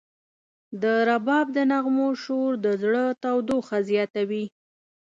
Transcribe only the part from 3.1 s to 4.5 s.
تودوخه زیاتوي.